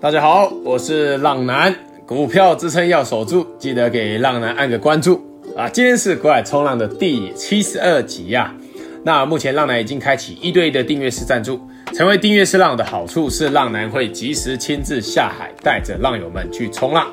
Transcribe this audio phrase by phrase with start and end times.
[0.00, 1.74] 大家好，我是浪男，
[2.06, 5.20] 股票支撑要守住，记得给浪男按个关注
[5.56, 5.68] 啊！
[5.68, 8.54] 今天是股海冲浪的第七十二集呀、啊。
[9.02, 11.60] 那目前浪男已经开启一对一的订阅式赞助，
[11.94, 17.08] 成为订阅式浪的好处是，浪男会及时亲自下海，带着浪友们去冲浪。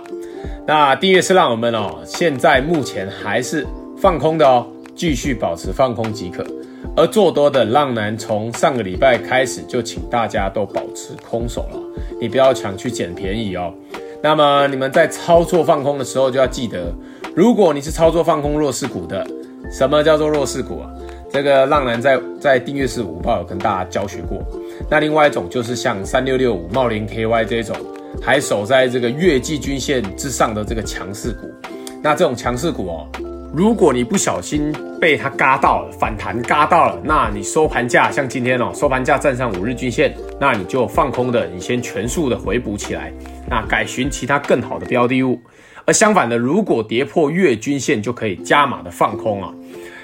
[0.67, 3.65] 那订阅式浪友们哦，现在目前还是
[3.97, 4.63] 放空的哦，
[4.95, 6.45] 继续保持放空即可。
[6.95, 11.81] 而做多的浪男从上个礼拜开始就请大家都保持空手了，
[12.19, 13.73] 你不要抢去捡便宜哦。
[14.21, 16.91] 那么你们在操作放空的时候就要记得，
[17.35, 19.25] 如果你是操作放空弱势股的，
[19.71, 20.89] 什么叫做弱势股啊？
[21.31, 24.41] 这个浪男在在订阅式午报有跟大家教学过。
[24.89, 27.75] 那另外一种就是像三六六五茂林 KY 这种，
[28.21, 31.47] 还守在这个月季均线之上的这个强势股。
[32.01, 33.07] 那这种强势股哦。
[33.55, 34.69] 如果你不小心
[34.99, 43.13] 被它嘎到了，反弹嘎到了，那你收盘价像今天哦，收盘价站上五日均线，那你就放空的，你先全数的回补起来，
[43.49, 45.39] 那改寻其他更好的标的物。
[45.85, 49.53] 而相反的，如果跌破月均线，就可以加码的放空啊。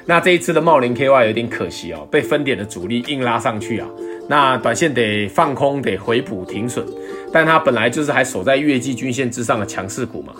[0.05, 3.87] 那这一次的茂林 KY 有点可惜哦，被分点的主力硬拉上去啊，
[4.29, 6.85] 那短线得放空，得回补停损，
[7.33, 10.31] 但它本来就是还守在月季均线之上的强势股嘛。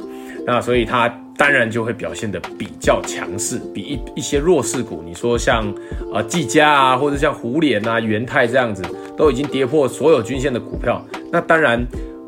[0.44, 5.74] 那所以它当然就会表现得比较强势，比一一些弱势股，你说像
[6.14, 8.84] 呃技嘉啊，或者像胡连啊、元泰这样子，
[9.18, 11.84] 都已经跌破所有均线的股票，那当然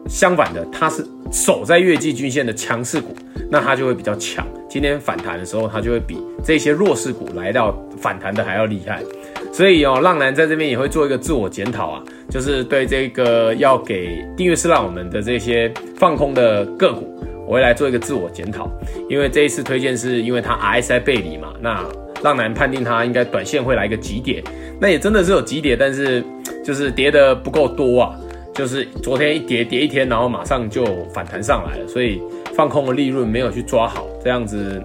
[0.08, 3.16] 相反的，它是守在月季均线的强势股，
[3.52, 4.46] 那它就会比较强。
[4.68, 9.04] 今天反弹的时候，它就会比这些弱势股来到反弹的还要厉害。
[9.52, 17.13] 所以哦，浪男在这边也会做一个自我检讨啊，就是对这个要给订阅式浪我们的这些放空的个股。
[17.46, 18.70] 我会来做一个自我检讨，
[19.10, 21.84] 因为这一次推荐是因为它 RSI 背离嘛，那
[22.24, 24.44] 浪男判定它应该短线会来一个急跌，
[24.80, 26.24] 那也真的是有急跌，但是
[26.64, 28.16] 就是跌得不够多啊，
[28.54, 32.22] 就是昨天一跌跌一天，然后马上就反弹上来了，所以
[32.56, 34.82] 放空的利润没有去抓好，这样子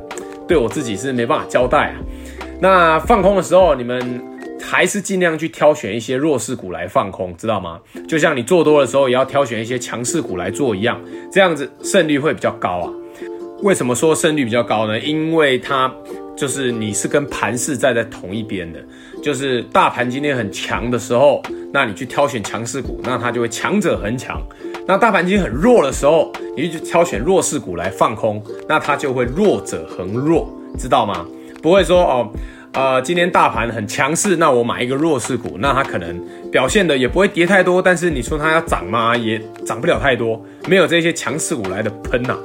[0.47, 1.97] 对我自己是没办法交代啊。
[2.61, 4.38] 那放空的时候，你们。
[4.61, 7.81] 还是尽量去挑选一些弱势股来放空，知道吗？
[8.07, 12.93] 就像你做多的时候，也要挑选一些强势股来做一样，这样子胜率会比较高啊。
[13.63, 14.99] 为什么说胜率比较高呢？
[15.01, 15.93] 因为它
[16.37, 18.79] 就是你是跟盘势站在同一边的，
[19.23, 21.43] 就是大盘今天很强的时候，
[21.73, 24.37] 那你去挑选强势股，那它就会强者恒强；
[24.87, 30.49] 那大盘今天很弱的时候，你去挑选弱势股来放空，那它就会弱者恒弱，
[30.79, 31.27] 知道吗？
[31.61, 32.31] 不会说哦。
[32.75, 36.21] 呃，今天大盘很强势，那我买一个弱势股，那它可能
[36.53, 39.17] 表现的也不会跌太多，但是你说它要涨吗？
[39.17, 42.37] 也涨不了太多，没有这些强势股来的喷呐。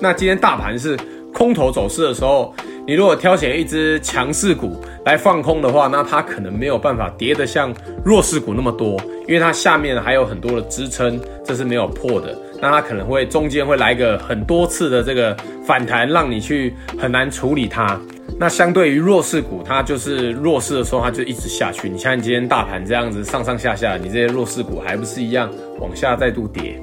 [0.00, 0.96] 那今天大盘是
[1.32, 2.54] 空头走势的时候，
[2.86, 12.36] 你如果挑选一只强势股来放空的话，那它可能没有办法跌得像弱势股那么多，因为它下面还有很多的支撑，这是没有破的。
[12.60, 17.98] 那它可能会中间会来个很多次的这个反弹，让你去很难处理它。
[18.38, 21.88] 那相对于弱势股，它就是弱势的时候，它就一直下去。
[21.88, 25.48] 你像今天大盘这样子上上下下，你这些弱势股还不是一样
[25.78, 26.80] 往下再度跌？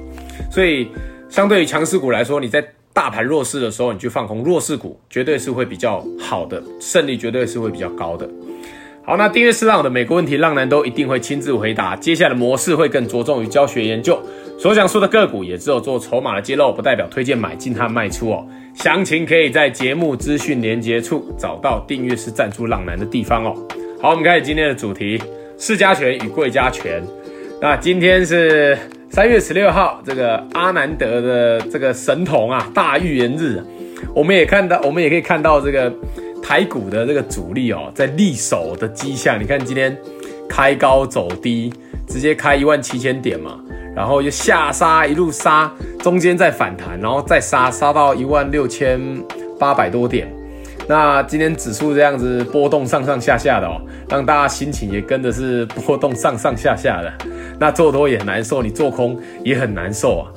[0.50, 0.88] 所以
[1.28, 8.28] 相对于强势股来说，你在大盘弱势的时候，你去放空弱势股，绝对是会比较好的，胜率绝对是会比较高的。
[9.02, 11.96] 好，那订阅是浪友的每个问题，浪男都一定会亲自回答。
[11.96, 14.20] 接下来的模式会更着重于教学研究，
[14.60, 18.46] 所讲说的个股也只有做筹码的揭露，不代表推荐买进和卖出哦。
[18.74, 23.54] 详情可以在节目资讯连接处找到订阅是赞助浪男的地方哦。
[24.02, 25.18] 好，我们开始今天的主题：
[25.56, 27.02] 市加权与贵加权。
[27.58, 28.76] 那今天是
[29.08, 33.64] 三月十六号，这个阿南德的这个神童啊，大预言日。
[34.14, 35.90] 我们也看到，我们也可以看到这个
[36.42, 39.40] 台股的这个主力哦，在力守的迹象。
[39.40, 39.96] 你看今天
[40.46, 41.72] 开高走低，
[42.06, 43.58] 直接开一万七千点嘛。
[43.94, 49.00] 然后又下杀，一路杀，中间再反弹，然后再杀，杀到一万六千
[49.58, 50.32] 八百多点。
[50.88, 57.12] 那今天指数这样子波动上上下下的哦，让大家心情也跟着是波动上上下下的。
[57.60, 60.32] 那做多也很难受，你做空也很难受啊。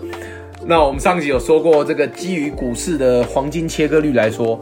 [0.65, 4.59] 那我们上集有说过，这个基于股市的黄金切割率来说，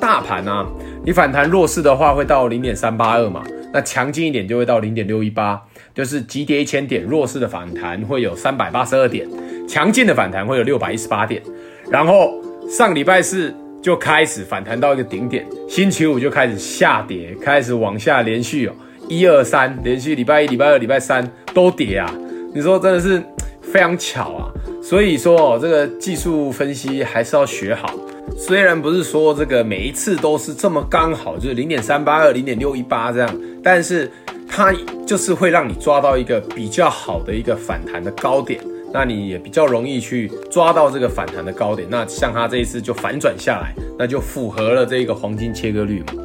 [0.00, 0.66] 大盘啊，
[1.04, 3.42] 你反弹弱势的话会到零点三八二嘛，
[3.74, 5.60] 那强劲一点就会到零点六一八。
[5.94, 9.28] 就是急跌一千点，弱势的反弹会有三百八十二点，
[9.68, 11.40] 强劲的反弹会有六百一十八点。
[11.88, 12.34] 然后
[12.68, 18.72] 上礼拜四就开始反弹到一个顶点，星期五就开始下跌，开始往下连续哦，
[19.08, 22.12] 一二三连续礼拜一、礼拜二、礼拜三都跌啊！
[22.52, 23.22] 你说真的是
[23.62, 24.50] 非常巧啊！
[24.82, 27.94] 所以说哦，这个技术分析还是要学好。
[28.36, 34.10] 虽然不是说这个每一次都是这么刚好，就是零点三八二、零点六一八这样，但是。
[34.46, 34.72] 它
[35.04, 38.60] 就是会让你抓到一个比较好的一个反弹的高点，
[38.92, 41.88] 那你也比较容易去抓到这个反弹的高点。
[41.90, 46.23] 那像它这一次就反转下来，那就符合了这个黄金切割率嘛。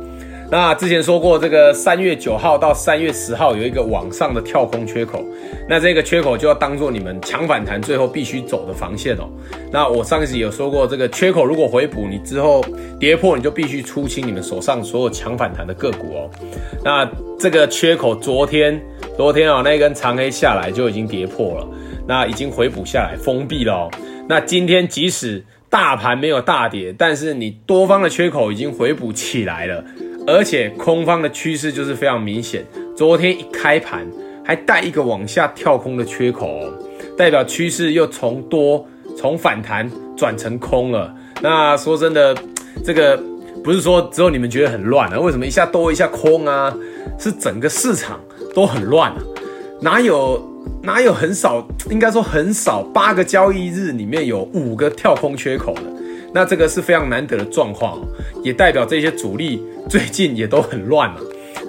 [0.52, 5.24] 那之前说过，这个三月九号到三月十号有一个往上的跳空缺口，
[5.68, 9.30] 那这个缺口就要当做你们抢反弹最后必须走的防线哦。
[9.72, 12.66] 那我上一集有说过，这个缺口如果回补，你之后
[13.00, 16.30] 跌破，你就必须出清你们手上所有抢反弹的个股哦。
[16.84, 17.08] 那
[17.38, 18.82] 这个缺口昨天，
[19.16, 21.68] 昨天啊、哦、那根长黑下来就已经跌破了，
[22.08, 23.92] 那已经回补下来封闭了哦。
[24.28, 29.84] 那今天即使大盘没有大跌，但是你多方的缺口已经回补起来了。
[30.30, 32.64] 而且空方的趋势就是非常明显，
[32.96, 34.06] 昨天一开盘
[34.46, 36.48] 还带一个往下跳空的缺口，
[37.18, 38.86] 代表趋势又从多
[39.18, 41.12] 从反弹转成空了。
[41.42, 42.38] 那说真的，
[42.84, 43.20] 这个
[43.64, 45.20] 不是说只有你们觉得很乱啊？
[45.20, 46.72] 为什么一下多一下空啊？
[47.18, 48.20] 是整个市场
[48.54, 49.18] 都很乱啊？
[49.82, 50.40] 哪有
[50.84, 51.68] 哪有很少？
[51.90, 55.82] 应该说很少，八个交易日里面有五个跳空缺口的。
[56.34, 58.00] 那这个是非常难得的状况，
[58.44, 61.22] 也代表这些主力最近也都很乱了。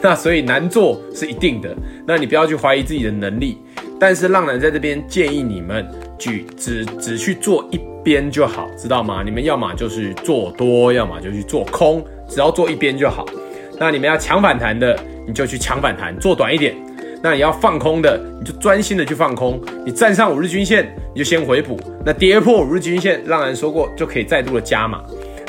[0.02, 1.74] 那所以难做是一定的。
[2.06, 3.58] 那你不要去怀疑自己的能力，
[3.98, 5.86] 但是浪男在这边建议你们
[6.18, 9.22] 举只只去做一边就好，知道吗？
[9.24, 13.26] 你们要么就是做多，要么就去做空，只要做一边就好。
[13.78, 16.74] 那你们要抢反弹的，你就去抢反弹，做短一点。
[17.22, 19.60] 那你要放空的，你就专心的去放空。
[19.84, 21.78] 你站上五日均线，你就先回补。
[22.04, 25.02] 那跌破五日均线，浪男说过就可以再度的加码。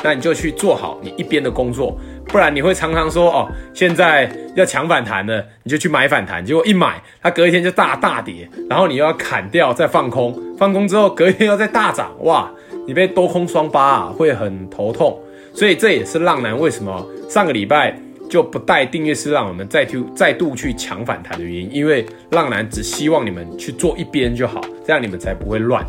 [0.04, 1.96] 那你就去做好你一边的工作，
[2.26, 12.50] 不然你会常常说哦，现在要抢反弹了，你就去买反弹，结果一买它隔一天就大大跌，然后你又要砍掉再放空，放空之后隔一天又再大涨，哇，
[12.86, 15.16] 你被多空双巴啊，会很头痛。
[15.54, 17.96] 所以这也是浪男为什么上个礼拜。
[18.32, 25.86] 就不带订阅式让我们再去再度去抢反弹的原因，因为浪男只希望你们去做一边就好，这样你们才不会乱。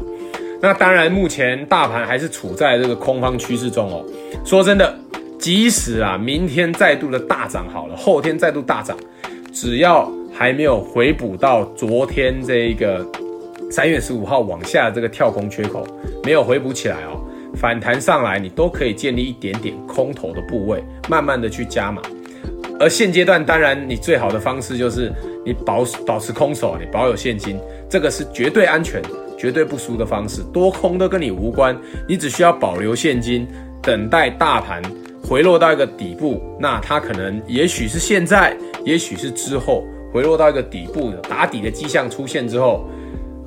[0.62, 4.06] 那当然，目前大盘还是处在这个空方趋势中哦。
[4.44, 4.94] 说真的，
[5.40, 8.98] 即使啊明天再度的大涨好了，后天再度大涨，
[9.54, 13.10] 只要还没有回补到昨天这一个
[13.72, 15.88] 三月十五号往下的这个跳空缺口
[16.26, 17.24] 没有回补起来哦，
[17.56, 22.02] 反弹上来你都可以建立一点点空头的部位，慢慢的去加码。
[22.80, 25.14] 而现阶段，当然你最好的方式就是
[25.46, 27.58] 你保保持空手，你保有现金，
[27.90, 29.02] 这个是绝对安全、
[29.38, 30.42] 绝对不输的方式。
[30.52, 31.78] 多空都跟你无关，
[32.10, 33.48] 你只需要保留现金，
[33.82, 34.82] 等待大盘
[35.24, 36.42] 回落到一个底部。
[36.60, 42.86] 那它可能也许是现在，也许是之后回落到一个底部的打底的迹象出现之后，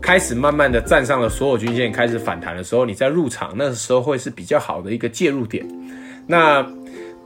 [0.00, 5.66] 开始慢慢的站上了所有均线，开始反弹的时候，你再入场，那时候会是比较好的一个介入点。
[6.26, 6.66] 那。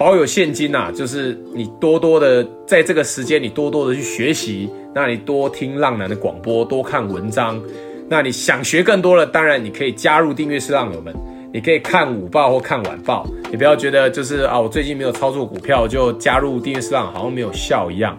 [0.01, 7.63] 保有现金呐、啊，就是你多多的在这个时间，你多多的去学习，那你多听浪男的广播，多看文章。
[8.09, 11.15] 那你想学更多了，当然你可以加入订阅式浪友们，
[11.53, 13.27] 你可以看午报或看晚报。
[13.51, 18.19] 你不要觉得就是啊，我最近没有操作股票，就加入订阅式浪好像没有效一样。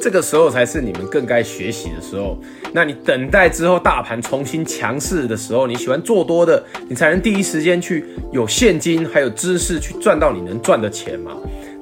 [0.00, 2.38] 这个时候才是你们更该学习的时候。
[2.72, 11.32] 那你等待之后大盘重新强势的时候，你喜欢做多的，你才能第一时间去有现金还有知识去赚到你能赚的钱嘛。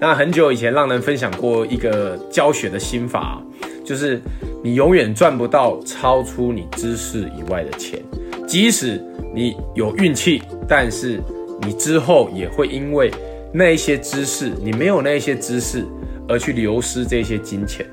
[0.01, 3.43] 那很久以前浪人分享过一个教学的心法，
[3.85, 4.21] 就是
[4.63, 8.01] 你永远赚不到超出你知识以外的钱，
[8.47, 9.03] 即使
[9.35, 11.21] 你有运气，但是
[11.63, 13.11] 你之后也会因为
[13.53, 15.85] 那一些知识，你没有那一些知识
[16.29, 17.85] 而去流失这些金钱。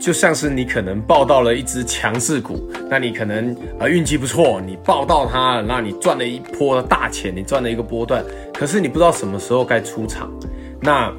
[0.00, 10.32] 就像是你可能抱到了一只强势股，那你可能啊运气不错，你抱到它了，那你赚了一波大钱，你赚了一个波段，可是你不知道什么时候该出场，
[10.80, 11.12] 那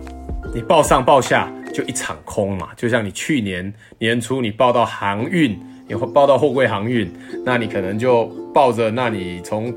[0.51, 2.69] 你抱上抱下就一场空嘛。
[2.75, 5.55] 就像你去年年初你抱到航运，
[5.87, 7.07] 你会抱到货柜航运，
[7.45, 9.71] 那你可能就抱着，那你从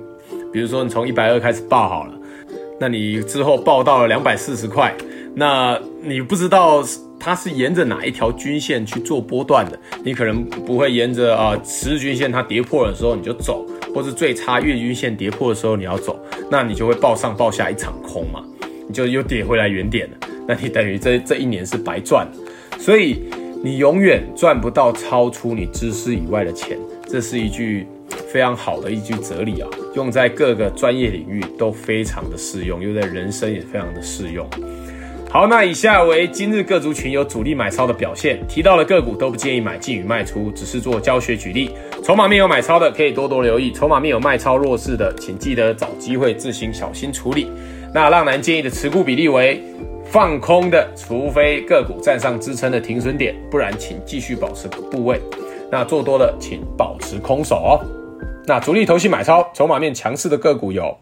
[0.50, 2.14] 比如说你从一百二开始抱好了，
[2.80, 4.94] 那你之后抱到了两百四十块，
[5.34, 6.82] 那你不知道。
[7.24, 9.80] 它是沿着哪一条均线去做波段的？
[10.04, 18.44] 你可能不会沿着啊十日均线它跌破的时候你就走，或是最差月均线跌破的时候你要走，那你就会抱上抱下一场空嘛，
[18.86, 20.28] 你就又跌回来原点了。
[20.46, 22.28] 那你等于这这一年是白赚，
[22.78, 23.22] 所以
[23.62, 26.76] 你永远赚不到超出你知识以外的钱。
[27.08, 27.86] 这是一句
[28.28, 34.46] 非常好的一句哲理啊，用在各个专业领域都非常的适用，用在人生也非常的适用。
[35.34, 41.72] 好，那以下为今日各族群有主力买超的表现，提到的个股都不建议买进与卖出，只是做教学举例。
[42.04, 47.50] 筹码面有买超的可以多多留意，筹码面有卖超弱势的，请记得找机会自行小心处理。
[47.92, 49.60] 那浪男建议的持股比例为
[50.04, 55.20] 放空的，除非个股站上支撑的停损点，不然请继续保持部位。
[55.68, 57.80] 那做多的请保持空手哦。
[58.46, 60.96] 那主力投信买超，筹码面强势的个股有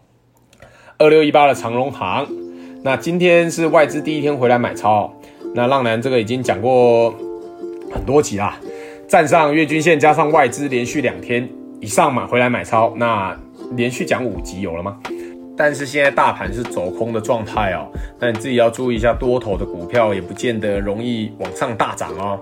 [0.97, 2.27] 二六一八的长荣航。
[2.85, 5.09] 那今天是外资第一天回来买超，
[5.55, 7.15] 那浪男这个已经讲过
[7.89, 8.59] 很多集啦，
[9.07, 11.47] 站上月均线加上外资连续两天
[11.79, 13.33] 以上买回来买超，那
[13.77, 14.97] 连续讲五集有了吗？
[15.55, 17.87] 但是现在大盘是走空的状态哦，
[18.19, 22.37] 那你自己要注意一下，多头的股票也不见得容易往上大涨哦。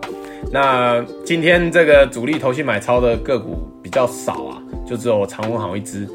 [0.51, 4.57] 那今天这个主力投信买超的个股比较少啊，
[4.87, 6.09] 就只有长虹好一只。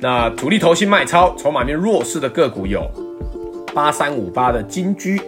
[0.00, 2.80] 那主力投信卖超，筹码面弱势的个股有
[3.76, 5.20] 八三五八的金居，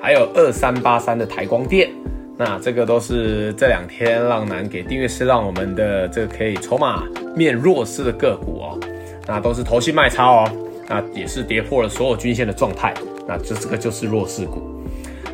[0.00, 1.90] 还有二三八三的台光电。
[2.38, 7.02] 那这个都是这两天浪男给订阅式浪友们的这个可以筹码
[7.34, 8.78] 面弱势的个股哦。
[9.26, 10.50] 那都是投信卖超哦，
[10.88, 12.94] 那也是跌破了所有均线的状态，
[13.26, 14.62] 那这这个就是弱势股。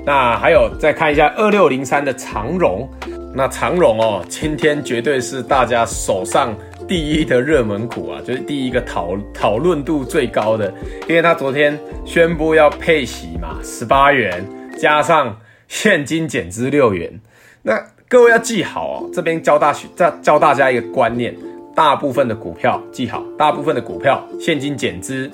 [0.07, 2.89] 那还有再看一下二六零三的长荣，
[3.35, 6.57] 那长荣哦，今天绝对是大家手上
[6.91, 10.75] 第一的热门股啊，就是第一个讨讨论度最高的，
[11.09, 14.45] 因为他昨天宣布要配息嘛，十八元
[14.77, 17.21] 加上现金减资六元。
[17.63, 21.33] 那各位要记好哦，这边教大学教教大家一个观念。
[21.77, 25.31] 大部分的股票记好，大部分的股票现金减资，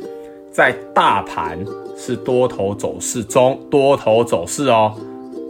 [0.52, 1.58] 在大盘
[1.96, 4.94] 是多头走势中，多头走势哦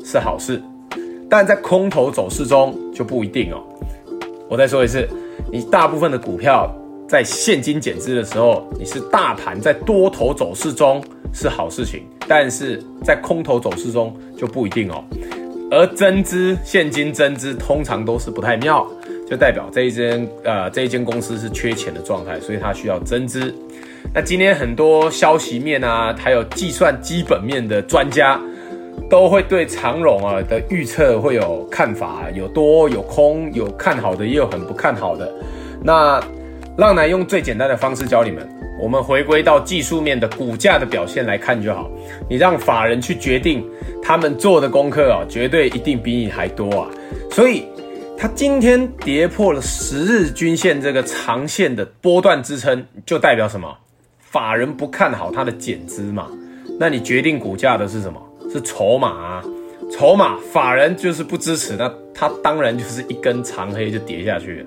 [0.04, 0.62] 是好事，
[1.28, 3.60] 但在空头走势中就不一定哦。
[4.48, 5.06] 我再说一次，
[5.50, 6.68] 你大部分的股票
[7.08, 15.04] 在现金减资的时候，你是大盘在多头走势中是好事情，但是在空头走势中就不一定哦。
[15.70, 18.86] 而增资现金增资通常都是不太妙。
[19.28, 23.52] 就代表这一间呃这一间公司是缺钱的状态，所以它需要增资。
[24.14, 28.40] 那今天很多消息面啊，还有计算基本面的专家，
[29.08, 35.32] 都会对长荣啊的预测会有看法，有多有空，有看好的，也有很不看好的。
[35.82, 36.22] 那
[36.76, 38.48] 浪男用最简单的方式教你们，
[38.82, 41.90] 我们回归到技术面的股价的表现来看就好。
[42.28, 43.64] 你让法人去决定，
[44.02, 46.90] 他们做的功课啊，绝对一定比你还多啊，
[47.30, 47.64] 所以。
[48.18, 53.68] 它今天跌破了十日均线这个长线的波段支撑，就代表什么？
[54.18, 56.26] 法人不看好它的减资嘛？
[56.80, 58.18] 那你决定股价的是什么？
[58.56, 59.44] 是筹码啊，
[59.92, 64.66] 筹码，法人就是不支持，那它当然就是一根长黑就跌下去了。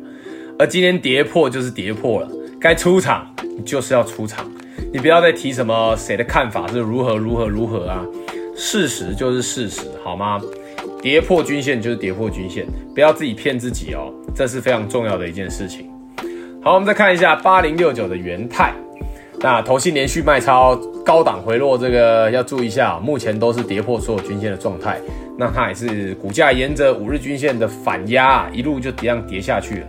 [0.59, 2.29] 而今天跌破就是跌破了，
[2.59, 4.45] 该出场你就是要出场，
[4.93, 8.05] 你不要再提什么谁的看法是如何如何如何啊，
[8.55, 10.39] 事实就是事实，好吗？
[11.01, 15.89] 跌破均线就是跌破均线，不要自己骗自己哦，这是非常重要的一件事情。
[16.61, 18.73] 好，我们再看一下八零六九的元泰，
[19.39, 20.77] 那投信连续卖超，
[21.09, 24.99] 高档回落，这个要注意一下，目前都是跌破所有均线的状态。
[25.39, 29.87] 那它也是股价沿着五日均线的反压，一路就这样跌下去了。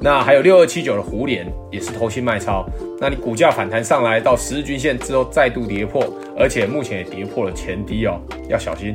[0.00, 2.64] 那还有六二七九的胡连也是投信卖超，
[2.98, 6.02] 那你股价反弹上来到十日均线之后再度跌破，
[6.38, 8.94] 而且目前也跌破了前低哦，要小心。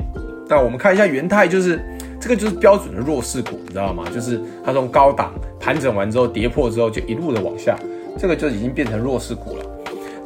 [0.49, 1.79] 那我们看一下元泰，就是
[2.19, 4.03] 这个就是标准的弱势股，你知道吗？
[4.11, 7.77] 就是它从高档盘整完之后跌破之后就一路的往下，
[8.17, 9.63] 这个就已经变成弱势股了。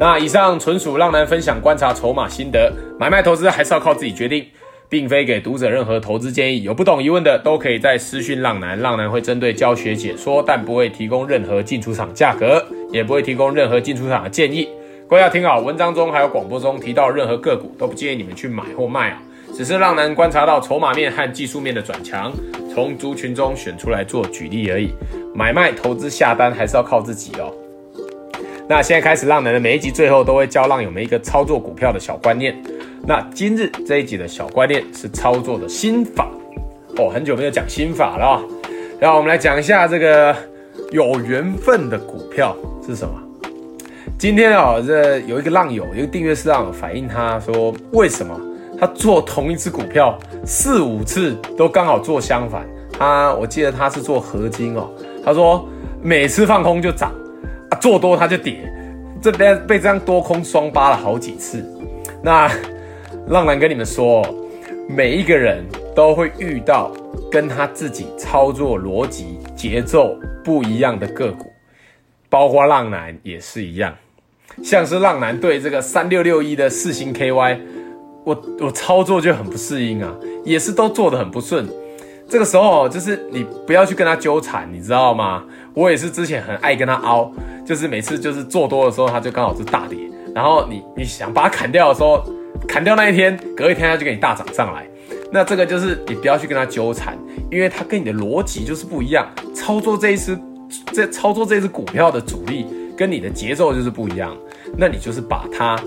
[0.01, 4.43] 那以上纯属浪男分享观察筹码心得，买卖投资还是要靠自己决定，
[4.89, 6.63] 并非给读者任何投资建议。
[6.63, 14.67] 有不懂疑问的都可以在私讯浪男，浪男会针对教学解说，但不会提供任何进出场价格，也不会提供任何进出场的建议。
[15.07, 19.21] 各位要听好，文章中还有广播中提到任何个股都不建议你们去买或卖啊。
[19.53, 22.33] 只是浪男观察到筹码面和技术面的转强，
[22.73, 24.95] 从族群中选出来做举例而已。
[25.35, 27.53] 买卖投资下单还是要靠自己哦。
[28.71, 32.55] 那现在开始，浪男的每一集最后都会教浪友们一个操作股票的小观念。
[33.05, 36.29] 那今日这一集的小观念是操作的心法
[36.95, 38.39] 哦，很久没有讲心法了哦。
[38.97, 40.33] 让我们来讲一下这个
[40.91, 42.55] 有缘分的股票
[42.87, 43.13] 是什么。
[44.17, 48.39] 今天哦，这有一个浪友，一个订阅式浪反映他说，为什么？
[48.79, 52.65] 他做同一只股票四五次都刚好做相反。
[52.97, 54.89] 他我记得他是做合金哦。
[55.25, 55.67] 他说
[56.01, 57.11] 每次放空就涨，
[57.81, 58.71] 做多它就跌，
[59.21, 61.65] 这边被这样多空双巴了好几次。
[62.23, 62.49] 那
[63.27, 64.23] 浪男跟你们说，
[64.87, 66.91] 每一个人都会遇到
[67.31, 71.51] 跟他自己操作逻辑节奏不一样的个股，
[72.29, 73.93] 包括浪男也是一样。
[74.63, 77.59] 像是浪男对这个三六六一的四星 KY。
[78.23, 81.67] 我我操作就很不适应啊，也是都做得很不顺。
[82.29, 85.43] 这个时候就是你不要去跟他纠缠，你知道吗？
[85.73, 87.31] 我也是之前很爱跟他凹，
[87.65, 89.97] 就是每次就是做多的时候，他就刚好是大跌，
[90.35, 92.23] 然后你你想把它砍掉的时候，
[92.67, 94.85] 砍掉那一天，隔一天他就给你大涨上来。
[95.31, 97.17] 那这个就是你不要去跟他纠缠，
[97.49, 99.25] 因为他跟你的逻辑就是不一样。
[99.53, 100.37] 操作这一支
[100.91, 102.65] 这操作这只股票的主力
[102.97, 104.35] 跟你的节奏就是不一样，
[104.77, 105.81] 那你就是把它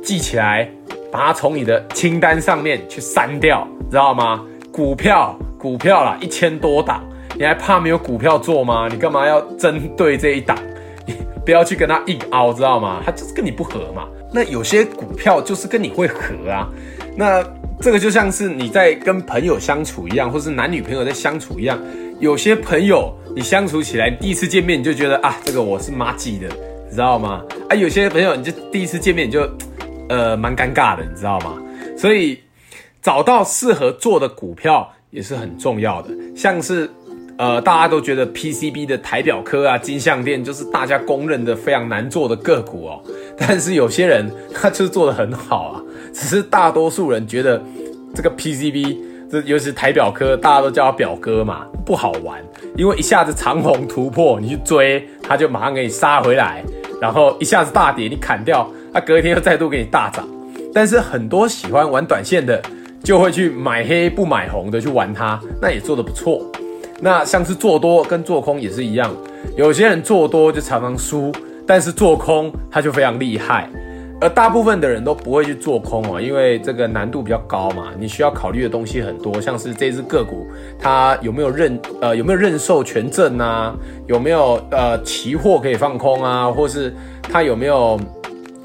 [0.00, 0.70] 记起来，
[1.10, 4.44] 把它从你的清单上面去删掉，知道吗？
[4.70, 7.02] 股票，股票啦，一千多档，
[7.36, 8.88] 你还怕没有股票做吗？
[8.90, 10.56] 你干嘛要针对这一档？
[11.06, 11.14] 你
[11.44, 13.02] 不要去跟他硬凹，知道吗？
[13.04, 14.06] 他就是跟你不合嘛。
[14.32, 16.68] 那有些股票就是跟你会合啊，
[17.16, 17.44] 那
[17.80, 21.78] 这个就像是你在跟朋友相处一样，或是男女朋友在相处一样。
[22.20, 26.48] 有些朋友你相处起来，第一次见面你就觉得啊，这个我是麻鸡的，
[26.88, 27.44] 你知道吗？
[27.68, 29.48] 啊，有些朋友你就第一次见面你就
[30.08, 31.60] 呃蛮尴尬的，你知道吗？
[31.98, 32.38] 所以
[33.02, 36.88] 找到适合做的股票也是很重要的，像是。
[37.36, 43.02] 呃，大家都觉得 PCB 的台表科啊、金像电就是大家公认的非常难做的个股哦。
[43.36, 47.60] 但是有些人他就是做得很好啊，只是大多数人觉得
[48.14, 48.96] 这个 PCB，
[49.28, 52.40] 这尤其是台表科，大家都叫他表哥嘛，不好玩，
[52.76, 56.62] 因为一下子长红突破，你去追，他就马上给你杀回来，
[57.00, 60.24] 然后一下子大跌，你砍掉，他隔天又再度给你大涨。
[60.72, 62.62] 但是很多喜欢玩短线的，
[63.02, 66.44] 就会去买黑不买红的去玩它，那也做得不错。
[67.04, 69.14] 那像是做多跟做空也是一样，
[69.58, 71.30] 有些人做多就常常输，
[71.66, 73.68] 但是做空他就非常厉害，
[74.22, 80.46] 而大部分的人都不会去做空啊，因为这个难度比较高嘛，你需要考虑的东西很多，像是这只个股
[80.78, 86.90] 它有没有认呃有没有认售权证啊，有没有呃期货可以放空啊，或是
[87.22, 88.00] 它有没有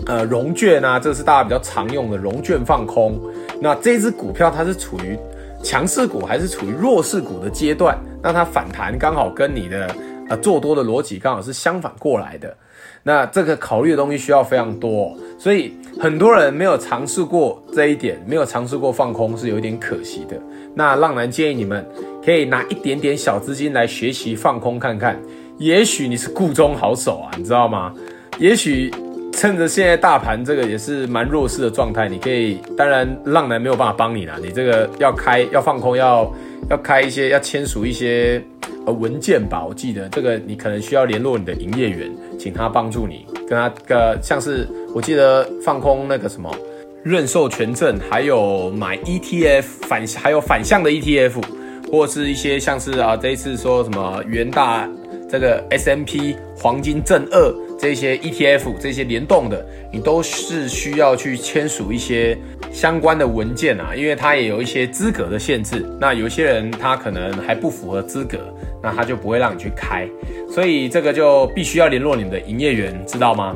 [0.06, 3.20] 呃融券啊，这是大家比较常用的融券放空。
[3.60, 5.20] 那这只股票它是处于
[5.62, 7.98] 强势股还是处于弱势股的阶段？
[8.22, 9.94] 那它反弹刚好跟你的
[10.30, 12.56] 呃做多的逻辑刚好是相反过来的，
[13.04, 20.40] 那这个考虑的东西需要非常多，所以很多人没有尝试过这一点，没有尝试过放空是有点可惜的。
[20.76, 21.86] 那浪男建议你们
[22.24, 25.20] 可以拿一点点小资金来学习放空看看，
[25.58, 27.94] 也许你是故中好手啊，你知道吗？
[28.38, 28.92] 也许。
[29.40, 36.30] 趁着现在大盘这个也是蛮弱势的状态，你可以，当然浪男没有办法帮你啦，你这个要开要放空要
[36.70, 38.44] 要开一些要签署一些
[38.86, 46.54] 呃文件吧，我记得这个你可能需要联络你的营业员，请他帮助你跟他个像是我记得放空那个什么
[47.02, 51.42] 认授权证，还有买 ETF 反还有反向的 ETF，
[51.90, 54.86] 或是一些像是啊这一次说什么元大
[55.30, 57.69] 这个 S M P 黄金正二。
[57.80, 62.38] 这些 ETF 这些联动的，你都是需要去签署一些
[62.72, 65.86] 相关的文件啊，因为它也有一些资格的限制。
[66.00, 68.38] 那有些人他可能还不符合资格，
[68.84, 70.08] 那他就不会让你去开。
[70.54, 73.56] 所以这个就必须要联络你的营业员，知道吗？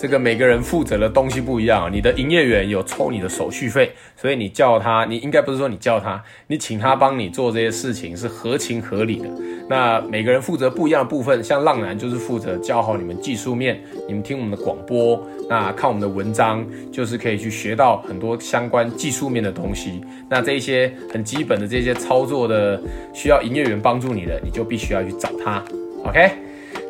[0.00, 9.28] 这个每个人负责的东西不一样，你的营业员有抽你的手续费，所以你叫他，你应该不是说你叫他，你请他帮你做这些事情是合情合理的。
[9.68, 20.00] 那每个人负责不一样的部分，像浪男就是负责教好你们技术面，你们听我们的广播，那看我们的文章，就是可以去学到很多相关技术面的东西。
[20.30, 22.80] 那这一些很基本的这些操作的
[23.12, 25.60] 需要营业员帮助你的，你就必须要去找他
[26.04, 26.30] ，OK？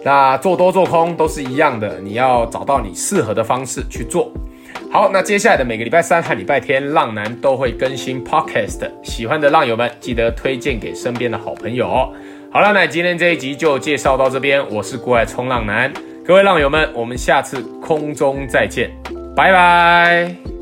[0.04, 4.32] 那做多做空都是一样的，你要找到你适合的方式去做。
[4.90, 12.12] 好，那接下来的每个礼拜三和礼拜天，浪男都会更新 Podcast，喜欢的浪友们记得推荐给身边的好朋友哦。
[12.50, 15.92] 好了，那今天这一集就介绍到这边，我是股海冲浪男，
[16.24, 18.90] 各位浪友们，我们下次空中再见，
[19.36, 20.57] 拜拜。